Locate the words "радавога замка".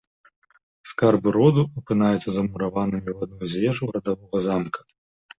3.99-4.79